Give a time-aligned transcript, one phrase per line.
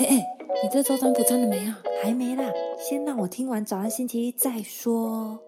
[0.00, 0.26] 哎哎，
[0.62, 1.78] 你这周占卜占了没啊？
[2.02, 5.38] 还没啦，先让我听完早安星期一再说。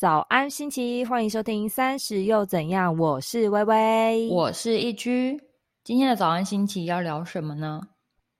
[0.00, 2.96] 早安星期一，欢迎收听三十又怎样？
[2.96, 5.38] 我是微微，我是一居。
[5.84, 7.82] 今天的早安星期一要聊什么呢？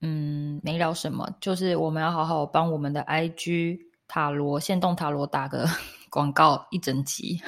[0.00, 5.66] 嗯，没聊什么，就是我们要好好帮我们的 IG 塔罗、线动塔罗打个
[6.09, 7.39] 广告一整集。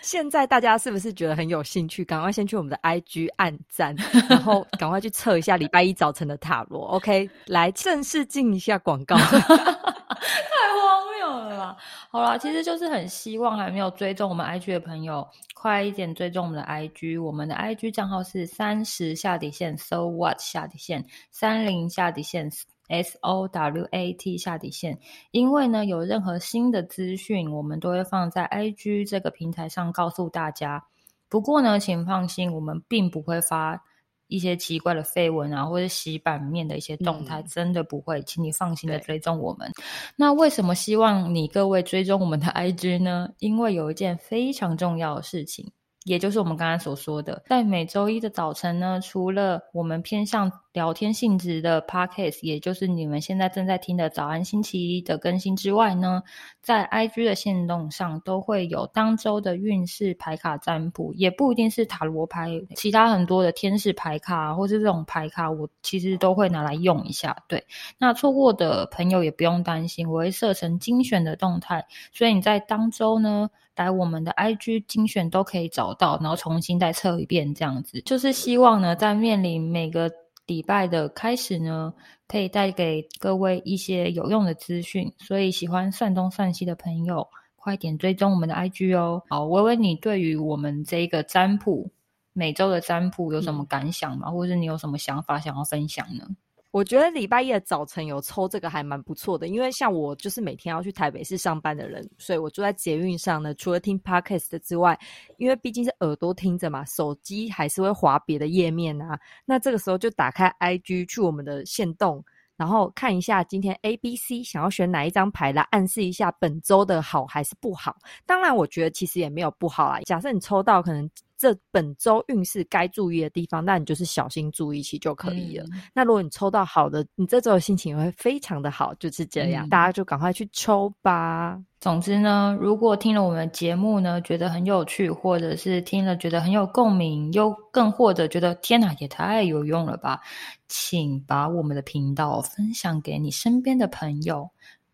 [0.02, 2.04] 现在大家是不是觉得很有兴趣？
[2.04, 3.94] 赶快先去我们的 IG 按赞，
[4.28, 6.86] 然后 赶快去测一下礼拜一早晨的塔罗。
[6.88, 9.16] OK，来正式进一下广告。
[9.20, 11.76] 太荒谬了吧！
[12.10, 17.22] 好啦，其实就是很希望还没有追踪我们 IG 的朋友，快一点追踪我们的 IG。
[17.22, 22.50] 我们的 IG 账号是三十下底线，So What 下底线，三零下底线。
[22.90, 24.98] S O W A T 下底线，
[25.30, 30.84] 因为呢，有任何新的资讯，我们都会放在 I G 这个平台上告诉大家。
[31.28, 33.80] 不过呢，请放心，我们并不会发
[34.26, 39.70] 一些奇怪的绯闻啊，或者洗版面的一些动态，真的不会，请你放心的追踪我们。
[40.16, 43.28] 那为什么希望你各位追踪我们的 I G 呢？
[43.38, 45.70] 因为有一件非常重要的事情。
[46.04, 56.22] 也就是我们刚刚所说的，在每周一的早晨呢，除了我们偏向聊天性质的 podcast，也就是你们现在正在听的早安星期一的更新之外呢，
[56.60, 67.36] 在 IG 的线动上都会有当周的运势牌卡占卜，也不一定是塔罗牌，其他很多的天使牌卡或是这种牌卡，我其实都会拿来用一下。
[67.48, 67.66] 对，
[67.98, 73.50] 那错过的朋友也不用担心，我会设成精选的动态，所以你在当周呢。
[73.76, 80.10] 来我们的 IG 精选都可以找到，然后重新再测一遍，这样子就是希望呢，在面临每个
[80.50, 81.94] 礼拜的开始呢，
[82.26, 85.12] 可以带给各位一些有用的资讯。
[85.16, 89.22] 所以喜欢算东算西的朋友，快点追踪我们的 IG 哦。
[89.28, 91.88] 好，微微，你对于我们这个占卜
[92.32, 94.28] 每周的占卜有什么感想吗？
[94.28, 96.26] 或者是你有什么想法想要分享呢？
[96.72, 104.96] 我觉得礼拜一的早晨有抽这个还蛮不错的，因为像我就是每天要去台北市上班的人，所以我坐在捷运上呢，除了听 podcast 之外，
[105.36, 109.18] 因为毕竟是耳朵听着嘛，手机还是会滑别的页面啊。
[109.44, 112.24] 那这个时候就打开 IG 去我们的线动，
[112.56, 117.96] 然后看一下今天 A、B、C 想要选哪一张牌来暗示一下本周的好还是不好。
[118.24, 119.98] 当然，我觉得其实也没有不好啊。
[120.02, 121.10] 假设你抽到可能。
[121.40, 125.64] 这本周运势该注意的地方，那你就是小心注意起就可以了。
[125.94, 129.66] 那如果你抽到好的，你这周的心情也会非常的好，就是这样。
[129.70, 131.58] 大家就赶快去抽吧。
[131.80, 140.20] 总之呢，如果听了我们的节目呢，觉得很有趣，或者是听了觉得很有共鸣，又更或者觉得天哪，也太有用了吧，
[140.68, 144.50] 请把我们的频道分享给你身边的朋友。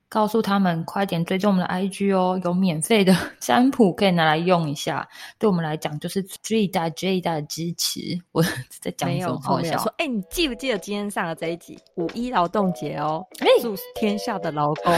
[0.09, 5.07] 告诉他们快点追踪我们的 IG 哦，有免费的 占卜可以拿来用一下。
[5.39, 8.01] 对我们来讲，就是最大最大的支持。
[8.33, 8.43] 我
[8.81, 9.77] 在讲什么好笑？
[9.79, 13.25] 说，哎，你记不记得今天上的这一集五一劳动节哦？
[13.61, 14.95] 祝天下的劳工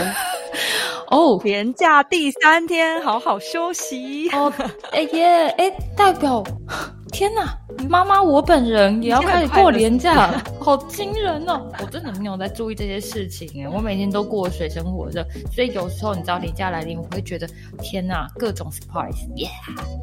[1.09, 4.53] 哦，年假第三天，好好休息哦。
[4.91, 6.43] 哎耶，哎，代表。
[7.19, 7.53] 天哪，
[7.89, 11.69] 妈妈，我本人也要开始过年假， 好惊人哦！
[11.81, 15.21] 我真的没有在注意这些事情哎，我每天都过水生活着，
[15.51, 17.45] 所以有时候你知道年假来临，我会觉得
[17.81, 19.49] 天哪，各种 surprise，耶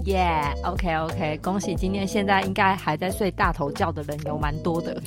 [0.05, 5.01] 耶，OK OK，恭喜今天现在应该还在睡大头觉的人有蛮多的。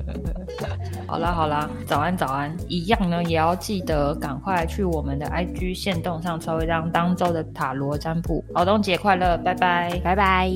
[1.08, 9.98] 好啦好啦，早安早安，一样呢，也要记得赶快去我们的 IG 线动上抽一张当周的塔罗占卜，劳动节快乐，拜拜。
[10.04, 10.50] 拜拜。